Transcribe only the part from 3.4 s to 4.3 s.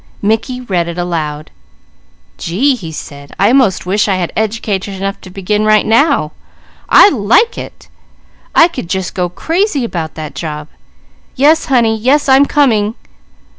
'most wish I